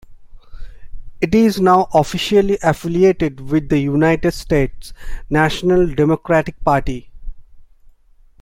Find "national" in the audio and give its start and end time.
5.29-5.93